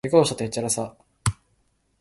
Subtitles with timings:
[0.03, 0.95] けがをしたって、へっちゃらさ